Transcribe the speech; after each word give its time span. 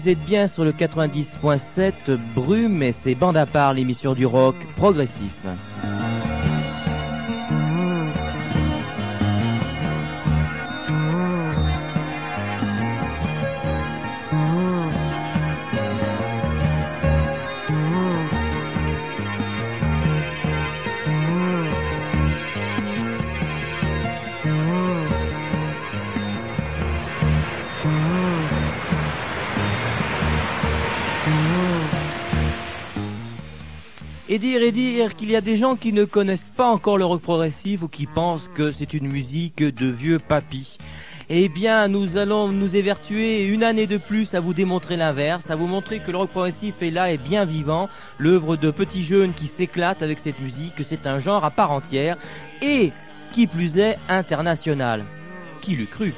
vous 0.00 0.08
êtes 0.08 0.24
bien 0.24 0.46
sur 0.46 0.64
le 0.64 0.72
90.7 0.72 1.92
Brume 2.34 2.82
et 2.82 2.94
c'est 3.02 3.14
bande 3.14 3.36
à 3.36 3.44
part 3.44 3.74
l'émission 3.74 4.14
du 4.14 4.24
rock 4.24 4.54
progressif. 4.76 5.34
Qu'il 35.14 35.30
y 35.30 35.36
a 35.36 35.40
des 35.40 35.56
gens 35.56 35.76
qui 35.76 35.92
ne 35.92 36.04
connaissent 36.04 36.52
pas 36.56 36.66
encore 36.66 36.98
le 36.98 37.04
rock 37.04 37.22
progressif 37.22 37.82
ou 37.82 37.88
qui 37.88 38.06
pensent 38.06 38.48
que 38.54 38.70
c'est 38.70 38.94
une 38.94 39.08
musique 39.08 39.62
de 39.62 39.86
vieux 39.86 40.18
papis. 40.18 40.78
Eh 41.28 41.48
bien, 41.48 41.86
nous 41.86 42.16
allons 42.16 42.48
nous 42.48 42.74
évertuer 42.74 43.46
une 43.46 43.62
année 43.62 43.86
de 43.86 43.98
plus 43.98 44.34
à 44.34 44.40
vous 44.40 44.52
démontrer 44.52 44.96
l'inverse, 44.96 45.48
à 45.48 45.54
vous 45.54 45.68
montrer 45.68 46.00
que 46.00 46.10
le 46.10 46.18
rock 46.18 46.30
progressif 46.30 46.74
est 46.82 46.90
là 46.90 47.12
et 47.12 47.18
bien 47.18 47.44
vivant, 47.44 47.88
l'œuvre 48.18 48.56
de 48.56 48.72
petits 48.72 49.04
jeunes 49.04 49.32
qui 49.32 49.46
s'éclatent 49.46 50.02
avec 50.02 50.18
cette 50.18 50.40
musique, 50.40 50.74
que 50.74 50.82
c'est 50.82 51.06
un 51.06 51.20
genre 51.20 51.44
à 51.44 51.52
part 51.52 51.70
entière, 51.70 52.16
et, 52.62 52.90
qui 53.32 53.46
plus 53.46 53.78
est, 53.78 53.96
international. 54.08 55.04
Qui 55.60 55.76
l'eût 55.76 55.86
cru? 55.86 56.14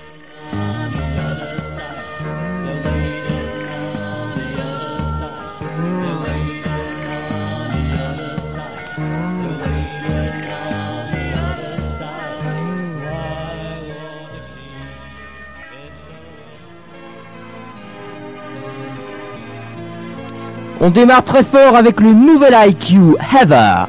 On 20.84 20.90
démarre 20.90 21.22
très 21.22 21.44
fort 21.44 21.76
avec 21.76 22.00
le 22.00 22.12
nouvel 22.12 22.56
IQ, 22.56 23.14
Heather. 23.32 23.86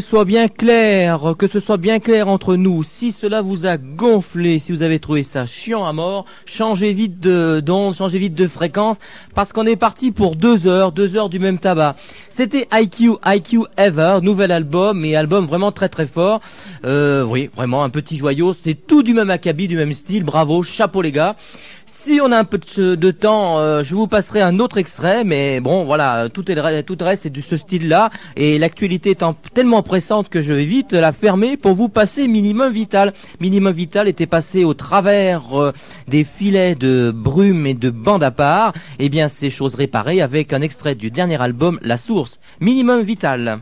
Soit 0.00 0.24
bien 0.24 0.48
clair, 0.48 1.34
que 1.38 1.46
ce 1.46 1.60
soit 1.60 1.76
bien 1.76 2.00
clair 2.00 2.28
entre 2.28 2.56
nous. 2.56 2.82
Si 2.82 3.12
cela 3.12 3.40
vous 3.40 3.66
a 3.66 3.76
gonflé, 3.76 4.58
si 4.58 4.72
vous 4.72 4.82
avez 4.82 4.98
trouvé 4.98 5.22
ça 5.22 5.46
chiant 5.46 5.84
à 5.84 5.92
mort, 5.92 6.26
changez 6.46 6.92
vite 6.92 7.20
de 7.20 7.60
d'onde, 7.64 7.94
changez 7.94 8.18
vite 8.18 8.34
de 8.34 8.48
fréquence, 8.48 8.96
parce 9.34 9.52
qu'on 9.52 9.66
est 9.66 9.76
parti 9.76 10.10
pour 10.10 10.36
deux 10.36 10.66
heures, 10.66 10.92
deux 10.92 11.16
heures 11.16 11.28
du 11.28 11.38
même 11.38 11.58
tabac. 11.58 11.96
C'était 12.30 12.68
IQ, 12.72 13.12
IQ 13.26 13.60
Ever, 13.76 14.20
nouvel 14.22 14.50
album, 14.52 15.04
et 15.04 15.16
album 15.16 15.46
vraiment 15.46 15.72
très 15.72 15.88
très 15.88 16.06
fort. 16.06 16.40
Euh, 16.84 17.22
oui, 17.24 17.50
vraiment 17.54 17.82
un 17.84 17.90
petit 17.90 18.16
joyau, 18.16 18.54
c'est 18.54 18.74
tout 18.74 19.02
du 19.02 19.14
même 19.14 19.30
acabit, 19.30 19.68
du 19.68 19.76
même 19.76 19.92
style, 19.92 20.24
bravo, 20.24 20.62
chapeau 20.62 21.02
les 21.02 21.12
gars. 21.12 21.36
Si 22.04 22.18
on 22.22 22.32
a 22.32 22.38
un 22.38 22.44
peu 22.44 22.58
de, 22.58 23.10
temps, 23.10 23.58
euh, 23.58 23.82
je 23.82 23.94
vous 23.94 24.06
passerai 24.06 24.40
un 24.40 24.58
autre 24.58 24.78
extrait, 24.78 25.22
mais 25.22 25.60
bon, 25.60 25.84
voilà, 25.84 26.30
tout, 26.30 26.50
est, 26.50 26.82
tout 26.82 26.96
reste 26.98 27.26
est 27.26 27.30
de 27.30 27.42
ce 27.42 27.58
style-là, 27.58 28.08
et 28.36 28.58
l'actualité 28.58 29.10
étant 29.10 29.34
tellement 29.52 29.82
pressante 29.82 30.30
que 30.30 30.40
je 30.40 30.54
vais 30.54 30.64
vite 30.64 30.94
la 30.94 31.12
fermer 31.12 31.58
pour 31.58 31.74
vous 31.74 31.90
passer 31.90 32.26
Minimum 32.26 32.72
Vital. 32.72 33.12
Minimum 33.38 33.74
Vital 33.74 34.08
était 34.08 34.26
passé 34.26 34.64
au 34.64 34.72
travers 34.72 35.60
euh, 35.60 35.72
des 36.08 36.24
filets 36.24 36.74
de 36.74 37.12
brume 37.14 37.66
et 37.66 37.74
de 37.74 37.90
bande 37.90 38.22
à 38.22 38.30
part, 38.30 38.72
et 38.98 39.06
eh 39.06 39.08
bien 39.10 39.28
c'est 39.28 39.50
chose 39.50 39.74
réparée 39.74 40.22
avec 40.22 40.54
un 40.54 40.62
extrait 40.62 40.94
du 40.94 41.10
dernier 41.10 41.40
album, 41.42 41.78
La 41.82 41.98
Source. 41.98 42.40
Minimum 42.60 43.02
Vital. 43.02 43.60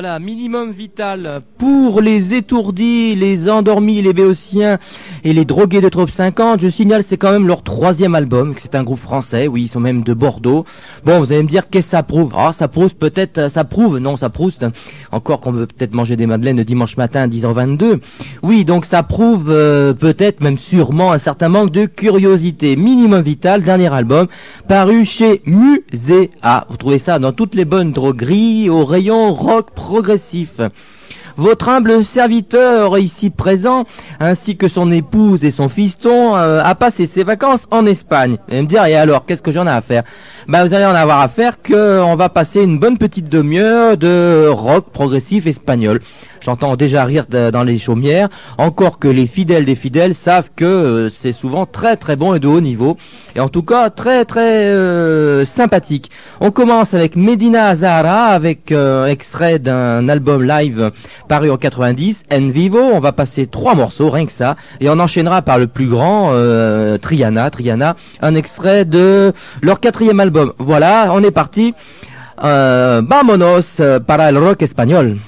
Voilà, 0.00 0.20
minimum 0.20 0.70
vital 0.70 1.42
pour 1.58 2.00
les 2.00 2.32
étourdis, 2.32 3.16
les 3.16 3.50
endormis, 3.50 4.00
les 4.00 4.12
béotiens 4.12 4.78
et 5.24 5.32
les 5.32 5.44
drogués 5.44 5.80
de 5.80 5.88
Trop 5.88 6.06
50. 6.06 6.60
Je 6.60 6.68
signale, 6.68 7.02
c'est 7.02 7.16
quand 7.16 7.32
même 7.32 7.48
leur 7.48 7.64
troisième 7.64 8.14
album, 8.14 8.54
c'est 8.60 8.76
un 8.76 8.84
groupe 8.84 9.00
français, 9.00 9.48
oui, 9.48 9.62
ils 9.62 9.68
sont 9.68 9.80
même 9.80 10.04
de 10.04 10.14
Bordeaux. 10.14 10.64
Bon, 11.04 11.18
vous 11.18 11.32
allez 11.32 11.42
me 11.42 11.48
dire, 11.48 11.68
qu'est-ce 11.68 11.86
que 11.88 11.90
ça 11.90 12.04
prouve? 12.04 12.32
Ah, 12.36 12.52
ça 12.52 12.68
prouve 12.68 12.94
peut-être, 12.94 13.50
ça 13.50 13.64
prouve, 13.64 13.98
non, 13.98 14.16
ça 14.16 14.28
prouve, 14.28 14.52
encore 15.10 15.40
qu'on 15.40 15.50
veut 15.50 15.66
peut-être 15.66 15.94
manger 15.94 16.14
des 16.14 16.26
madeleines 16.26 16.58
le 16.58 16.64
dimanche 16.64 16.96
matin 16.96 17.22
à 17.22 17.26
10h22. 17.26 17.98
Oui, 18.44 18.64
donc 18.64 18.84
ça 18.84 19.02
prouve 19.02 19.50
euh, 19.50 19.94
peut-être, 19.94 20.40
même 20.40 20.58
sûrement, 20.58 21.10
un 21.10 21.18
certain 21.18 21.48
manque 21.48 21.72
de 21.72 21.86
curiosité. 21.86 22.76
Minimum 22.76 23.22
vital, 23.22 23.64
dernier 23.64 23.92
album, 23.92 24.28
paru 24.68 25.04
chez 25.04 25.42
Muséa. 25.44 26.66
Vous 26.70 26.76
trouvez 26.76 26.98
ça 26.98 27.18
dans 27.18 27.32
toutes 27.32 27.56
les 27.56 27.64
bonnes 27.64 27.90
drogueries, 27.90 28.70
au 28.70 28.84
rayon 28.84 29.34
rock 29.34 29.72
progressif. 29.88 30.50
Votre 31.38 31.70
humble 31.70 32.04
serviteur 32.04 32.98
ici 32.98 33.30
présent, 33.30 33.86
ainsi 34.20 34.58
que 34.58 34.68
son 34.68 34.90
épouse 34.90 35.44
et 35.46 35.50
son 35.50 35.70
fiston, 35.70 36.36
euh, 36.36 36.60
a 36.62 36.74
passé 36.74 37.06
ses 37.06 37.22
vacances 37.22 37.66
en 37.70 37.86
Espagne. 37.86 38.36
Et 38.50 38.60
me 38.60 38.66
dire, 38.66 38.84
et 38.84 38.96
alors, 38.96 39.24
qu'est-ce 39.24 39.40
que 39.40 39.50
j'en 39.50 39.66
ai 39.66 39.70
à 39.70 39.80
faire? 39.80 40.02
Ben, 40.46 40.66
vous 40.66 40.74
allez 40.74 40.84
en 40.84 40.94
avoir 40.94 41.22
à 41.22 41.28
faire 41.28 41.62
qu'on 41.62 42.16
va 42.16 42.28
passer 42.28 42.60
une 42.62 42.78
bonne 42.78 42.98
petite 42.98 43.30
demi-heure 43.30 43.96
de 43.96 44.46
rock 44.48 44.90
progressif 44.92 45.46
espagnol. 45.46 46.00
J'entends 46.40 46.76
déjà 46.76 47.04
rire 47.04 47.26
dans 47.28 47.64
les 47.64 47.78
chaumières, 47.78 48.28
encore 48.58 48.98
que 48.98 49.08
les 49.08 49.26
fidèles 49.26 49.64
des 49.64 49.74
fidèles 49.74 50.14
savent 50.14 50.50
que 50.54 50.64
euh, 50.64 51.08
c'est 51.08 51.32
souvent 51.32 51.66
très 51.66 51.96
très 51.96 52.16
bon 52.16 52.34
et 52.34 52.40
de 52.40 52.46
haut 52.46 52.60
niveau, 52.60 52.96
et 53.34 53.40
en 53.40 53.48
tout 53.48 53.62
cas 53.62 53.90
très 53.90 54.24
très 54.24 54.66
euh, 54.66 55.44
sympathique. 55.44 56.10
On 56.40 56.50
commence 56.50 56.94
avec 56.94 57.16
Medina 57.16 57.74
Zahara, 57.74 58.26
avec 58.26 58.72
euh, 58.72 59.06
extrait 59.06 59.58
d'un 59.58 60.08
album 60.08 60.42
live 60.42 60.92
paru 61.28 61.50
en 61.50 61.56
90, 61.56 62.24
En 62.32 62.46
Vivo, 62.48 62.78
on 62.80 63.00
va 63.00 63.12
passer 63.12 63.46
trois 63.46 63.74
morceaux, 63.74 64.10
rien 64.10 64.26
que 64.26 64.32
ça, 64.32 64.56
et 64.80 64.88
on 64.88 64.98
enchaînera 64.98 65.42
par 65.42 65.58
le 65.58 65.66
plus 65.66 65.88
grand, 65.88 66.32
Triana, 67.00 67.50
Triana, 67.50 67.96
un 68.20 68.34
extrait 68.34 68.84
de 68.84 69.32
leur 69.62 69.80
quatrième 69.80 70.20
album. 70.20 70.52
Voilà, 70.58 71.10
on 71.12 71.22
est 71.22 71.30
parti. 71.30 71.74
vámonos 72.40 73.82
para 74.06 74.28
el 74.28 74.38
rock 74.38 74.62
espagnol. 74.62 75.18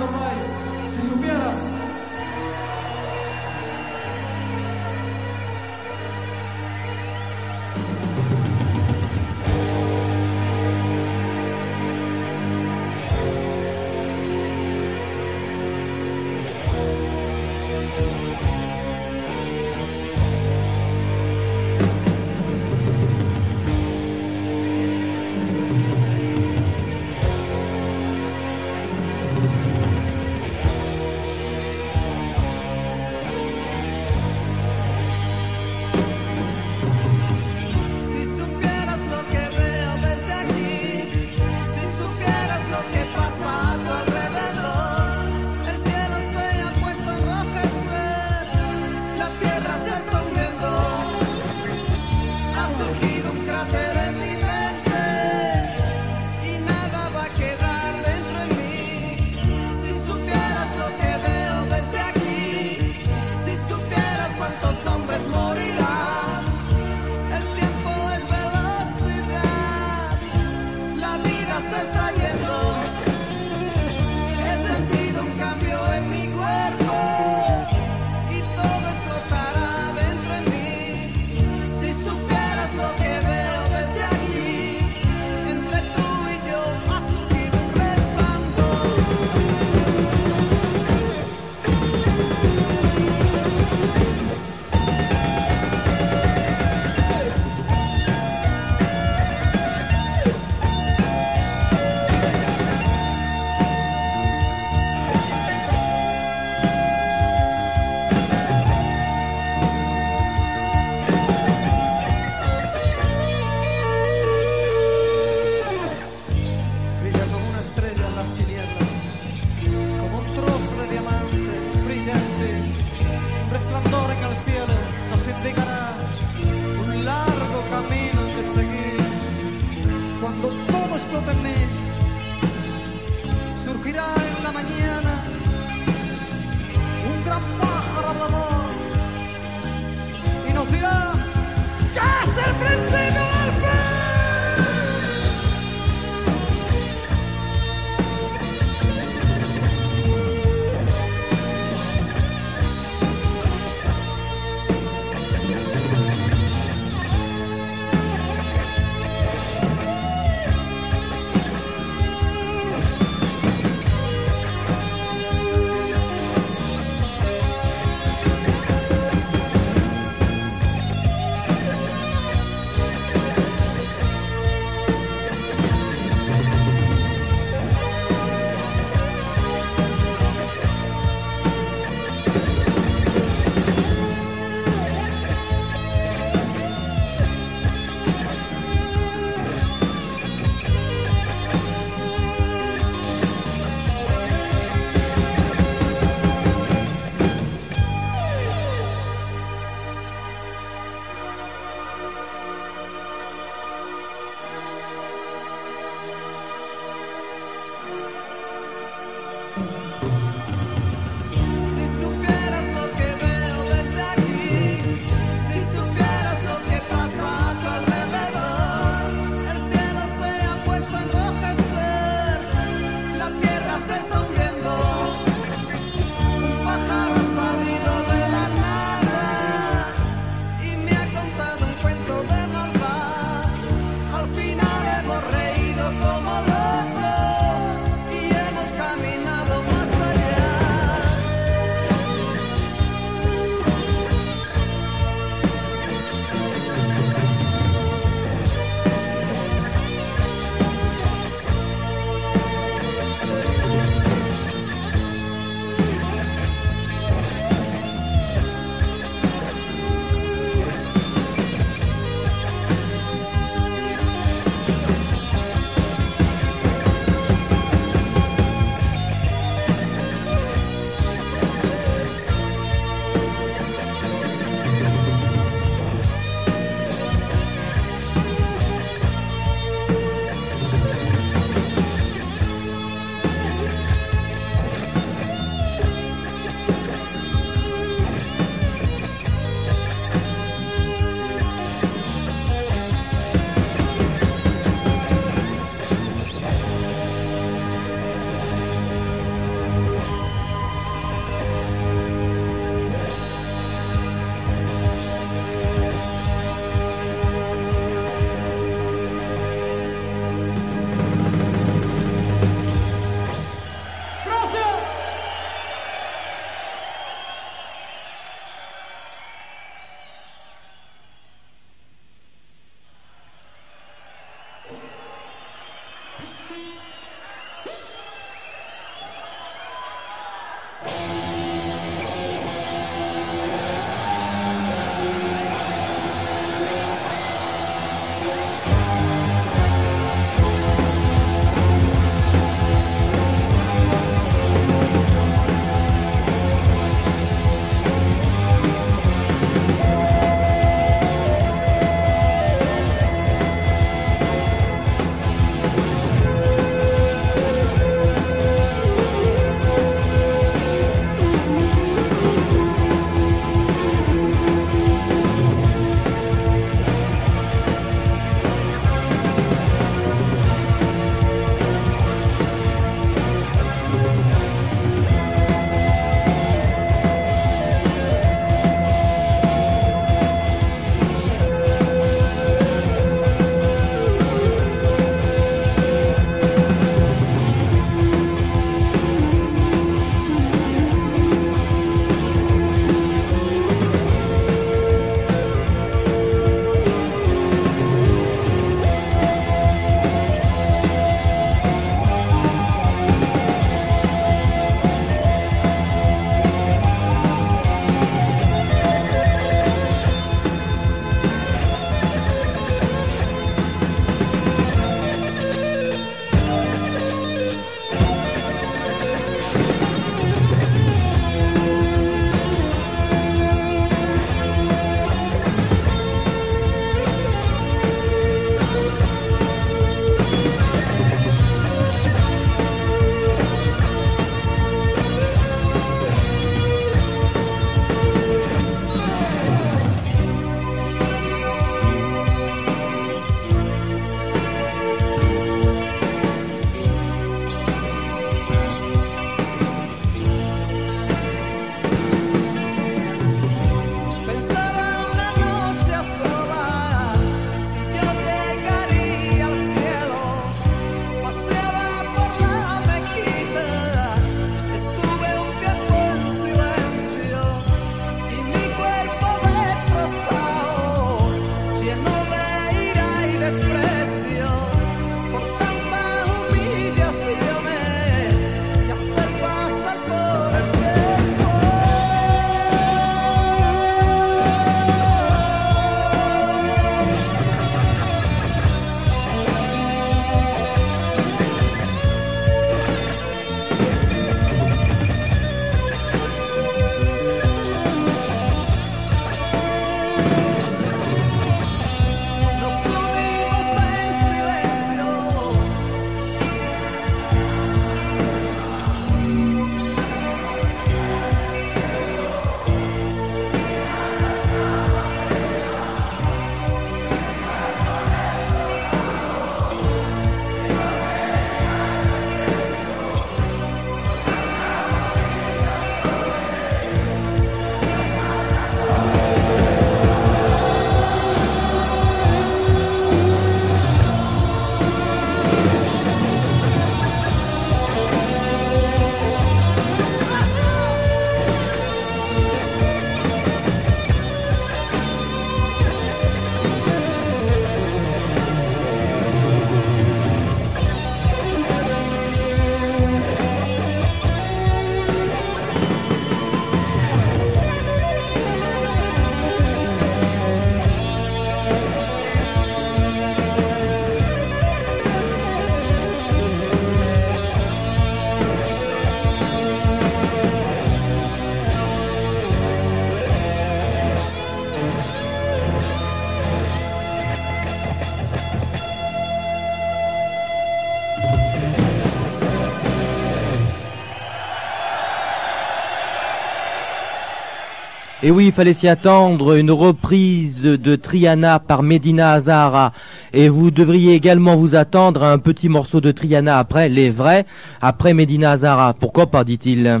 Et 588.22 588.30
oui, 588.30 588.46
il 588.46 588.52
fallait 588.52 588.72
s'y 588.72 588.88
attendre, 588.88 589.56
une 589.56 589.70
reprise 589.70 590.62
de 590.62 590.96
Triana 590.96 591.58
par 591.58 591.82
Medina 591.82 592.32
Azara. 592.32 592.92
Et 593.32 593.48
vous 593.48 593.70
devriez 593.70 594.14
également 594.14 594.56
vous 594.56 594.74
attendre 594.74 595.24
à 595.24 595.30
un 595.30 595.38
petit 595.38 595.68
morceau 595.68 596.00
de 596.00 596.10
Triana 596.10 596.58
après, 596.58 596.88
les 596.88 597.10
vrais, 597.10 597.44
après 597.82 598.14
Medina 598.14 598.52
Azara. 598.52 598.94
Pourquoi 598.94 599.26
pas, 599.26 599.44
dit-il. 599.44 600.00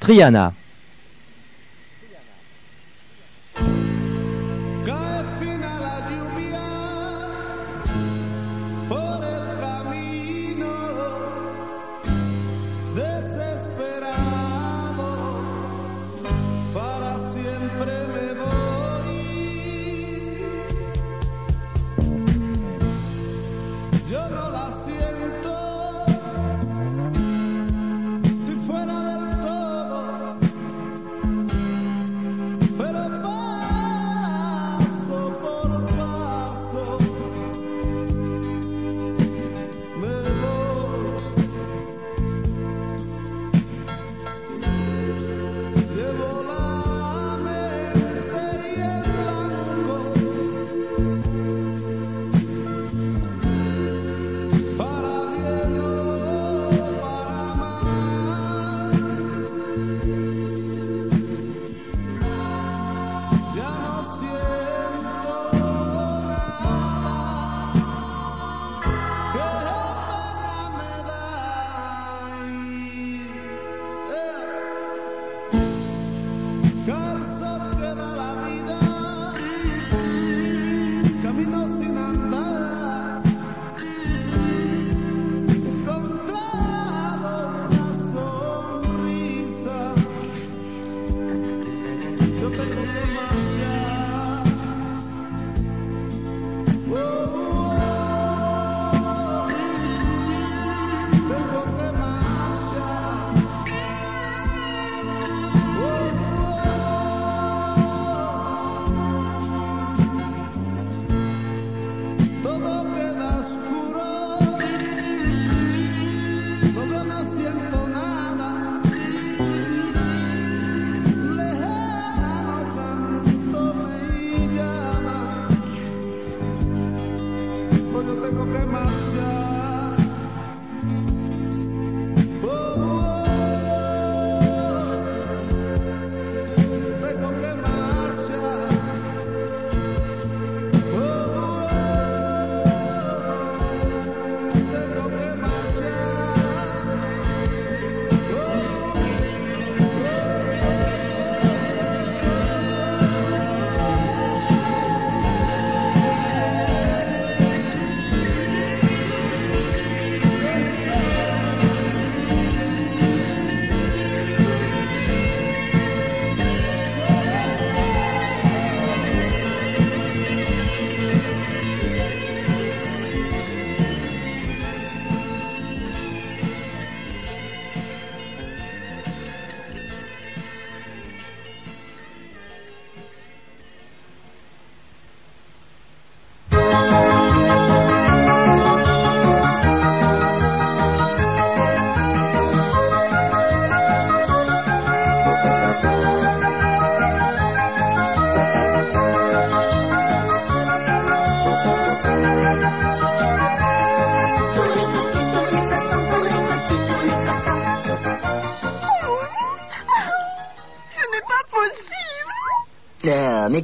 Triana. 0.00 0.52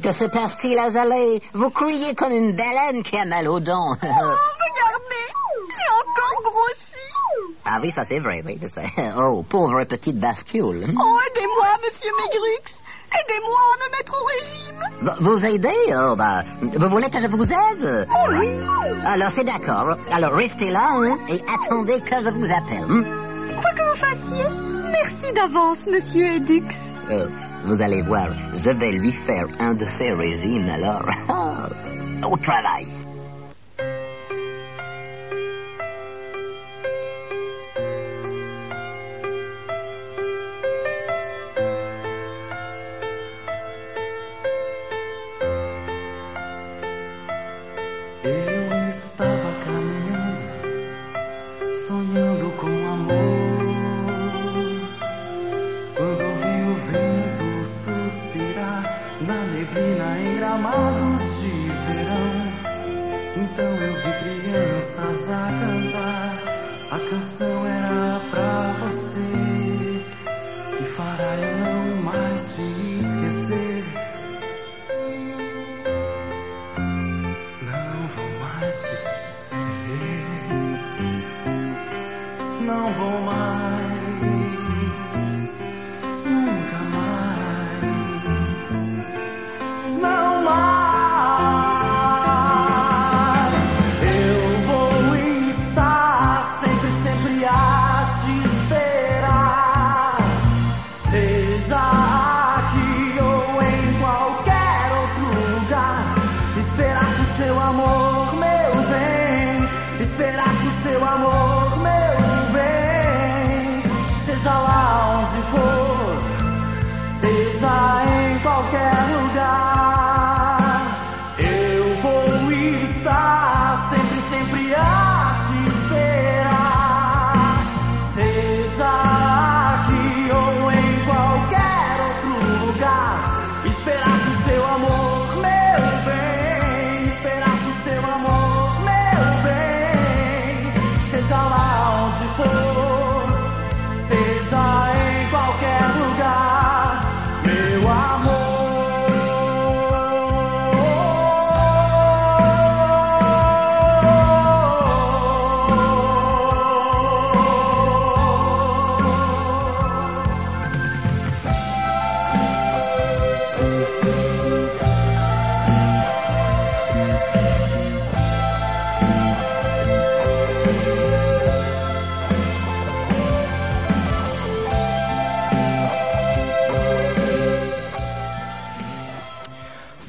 Que 0.03 0.11
se 0.11 0.25
passe-t-il, 0.25 0.77
Azalée 0.77 1.41
Vous 1.53 1.69
criez 1.69 2.13
comme 2.13 2.33
une 2.33 2.51
baleine 2.55 3.03
qui 3.03 3.17
a 3.17 3.25
mal 3.25 3.47
aux 3.47 3.59
dents. 3.61 3.95
oh, 3.95 4.05
regardez, 4.05 5.25
j'ai 5.69 5.89
encore 5.99 6.41
grossi. 6.43 7.53
Ah 7.65 7.79
oui, 7.81 7.91
ça 7.91 8.03
c'est 8.03 8.19
vrai, 8.19 8.43
oui. 8.45 8.59
Oh, 9.17 9.43
pauvre 9.49 9.83
petite 9.85 10.19
bascule. 10.19 10.85
Oh, 10.99 11.19
aidez-moi, 11.29 11.67
monsieur 11.83 12.11
Maigrux. 12.19 12.75
Aidez-moi 13.13 13.59
à 13.71 13.77
me 13.85 13.97
mettre 13.97 14.13
au 14.19 14.25
régime. 14.25 15.17
Vous 15.21 15.45
aider 15.45 15.93
Oh, 15.95 16.15
bah, 16.15 16.43
vous 16.61 16.89
voulez 16.89 17.09
que 17.09 17.21
je 17.21 17.27
vous 17.27 17.51
aide? 17.51 18.07
Oh 18.11 18.29
oui. 18.31 18.49
Alors, 19.05 19.31
c'est 19.31 19.43
d'accord. 19.45 19.95
Alors, 20.11 20.33
restez 20.33 20.71
là 20.71 20.89
hein, 20.95 21.17
et 21.29 21.41
attendez 21.47 22.01
que 22.01 22.15
je 22.15 22.29
vous 22.29 22.51
appelle. 22.51 22.85
Hein. 22.89 23.03
Quoi 23.61 23.71
que 23.71 23.91
vous 23.91 23.97
fassiez, 23.97 24.45
merci 24.91 25.33
d'avance, 25.33 25.85
monsieur 25.85 26.25
Edux. 26.25 26.63
Euh, 27.11 27.27
vous 27.65 27.81
allez 27.81 28.01
voir, 28.01 28.29
je 28.57 28.69
vais 28.69 28.91
lui 28.91 29.11
faire 29.11 29.45
un 29.59 29.73
de 29.73 29.85
ces 29.85 30.11
régimes 30.11 30.69
alors. 30.69 31.05
Au 32.29 32.37
travail. 32.37 32.87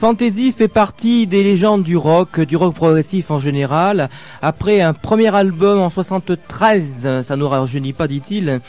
Fantasy 0.04 0.52
fait 0.52 0.68
partie 0.68 1.26
des 1.26 1.42
légendes 1.42 1.82
du 1.82 1.96
rock, 1.96 2.38
du 2.38 2.56
rock 2.56 2.74
progressif 2.74 3.30
en 3.30 3.38
général. 3.38 4.10
Après 4.42 4.82
un 4.82 4.92
premier 4.92 5.34
album 5.34 5.78
en 5.80 5.88
73, 5.88 7.22
ça 7.22 7.36
nous 7.36 7.48
rajeunit 7.48 7.94
pas, 7.94 8.06
dit-il, 8.06 8.60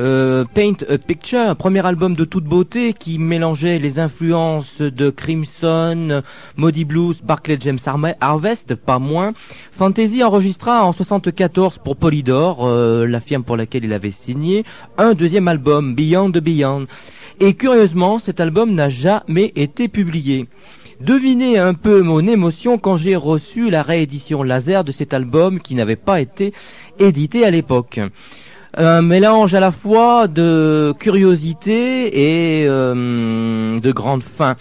euh, 0.00 0.44
Paint 0.52 0.74
a 0.88 0.98
Picture, 0.98 1.38
un 1.38 1.54
premier 1.54 1.86
album 1.86 2.16
de 2.16 2.24
toute 2.24 2.42
beauté 2.42 2.94
qui 2.94 3.20
mélangeait 3.20 3.78
les 3.78 4.00
influences 4.00 4.80
de 4.80 5.10
Crimson, 5.10 6.24
Maudie 6.56 6.84
Blues, 6.84 7.20
Barclay 7.22 7.58
James 7.60 7.78
Harvest, 8.20 8.74
pas 8.74 8.98
moins. 8.98 9.34
Fantasy 9.78 10.24
enregistra 10.24 10.84
en 10.84 10.90
74 10.90 11.78
pour 11.78 11.96
Polydor, 11.96 12.66
euh, 12.66 13.06
la 13.06 13.20
firme 13.20 13.44
pour 13.44 13.56
laquelle 13.56 13.84
il 13.84 13.92
avait 13.92 14.10
signé, 14.10 14.64
un 14.98 15.14
deuxième 15.14 15.46
album, 15.46 15.94
Beyond 15.94 16.32
the 16.32 16.38
Beyond. 16.38 16.88
Et 17.44 17.54
curieusement, 17.54 18.20
cet 18.20 18.38
album 18.38 18.72
n'a 18.72 18.88
jamais 18.88 19.50
été 19.56 19.88
publié. 19.88 20.46
Devinez 21.00 21.58
un 21.58 21.74
peu 21.74 22.00
mon 22.00 22.24
émotion 22.24 22.78
quand 22.78 22.96
j'ai 22.96 23.16
reçu 23.16 23.68
la 23.68 23.82
réédition 23.82 24.44
laser 24.44 24.84
de 24.84 24.92
cet 24.92 25.12
album 25.12 25.58
qui 25.58 25.74
n'avait 25.74 25.96
pas 25.96 26.20
été 26.20 26.52
édité 27.00 27.44
à 27.44 27.50
l'époque. 27.50 27.98
Un 28.74 29.02
mélange 29.02 29.54
à 29.54 29.58
la 29.58 29.72
fois 29.72 30.28
de 30.28 30.94
curiosité 31.00 32.60
et 32.60 32.68
euh, 32.68 33.80
de 33.80 33.90
grande 33.90 34.22
faim. 34.22 34.54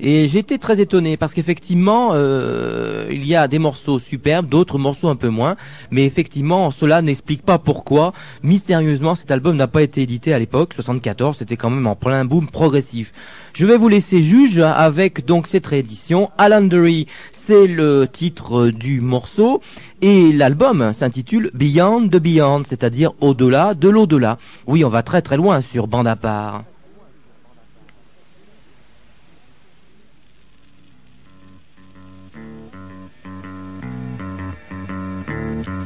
Et 0.00 0.28
j'étais 0.28 0.58
très 0.58 0.80
étonné 0.80 1.16
parce 1.16 1.32
qu'effectivement, 1.32 2.10
euh, 2.12 3.08
il 3.10 3.24
y 3.26 3.36
a 3.36 3.48
des 3.48 3.58
morceaux 3.58 3.98
superbes, 3.98 4.48
d'autres 4.48 4.78
morceaux 4.78 5.08
un 5.08 5.16
peu 5.16 5.28
moins, 5.28 5.56
mais 5.90 6.04
effectivement, 6.04 6.70
cela 6.70 7.02
n'explique 7.02 7.42
pas 7.42 7.58
pourquoi, 7.58 8.12
mystérieusement, 8.42 9.14
cet 9.14 9.30
album 9.30 9.56
n'a 9.56 9.68
pas 9.68 9.82
été 9.82 10.02
édité 10.02 10.32
à 10.32 10.38
l'époque, 10.38 10.74
74, 10.74 11.38
c'était 11.38 11.56
quand 11.56 11.70
même 11.70 11.86
en 11.86 11.96
plein 11.96 12.24
boom 12.24 12.48
progressif. 12.48 13.12
Je 13.52 13.66
vais 13.66 13.76
vous 13.76 13.88
laisser 13.88 14.22
juge 14.22 14.58
avec 14.58 15.24
donc 15.24 15.46
cette 15.46 15.66
réédition. 15.66 16.30
Alan 16.38 16.62
Dury, 16.62 17.06
c'est 17.32 17.68
le 17.68 18.08
titre 18.10 18.70
du 18.70 19.00
morceau, 19.00 19.60
et 20.02 20.32
l'album 20.32 20.92
s'intitule 20.92 21.50
Beyond 21.54 22.08
the 22.08 22.16
Beyond, 22.16 22.62
c'est-à-dire 22.68 23.12
au-delà 23.20 23.74
de 23.74 23.88
l'au-delà. 23.88 24.38
Oui, 24.66 24.84
on 24.84 24.88
va 24.88 25.02
très 25.02 25.22
très 25.22 25.36
loin 25.36 25.60
sur 25.60 25.86
bande 25.86 26.08
à 26.08 26.16
part. 26.16 26.64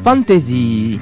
Fantasy. 0.08 0.96